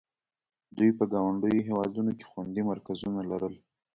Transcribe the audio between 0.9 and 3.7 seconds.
په ګاونډیو هېوادونو کې خوندي مرکزونه لرل.